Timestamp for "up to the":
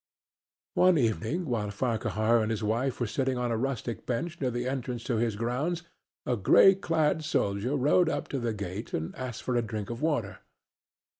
8.09-8.51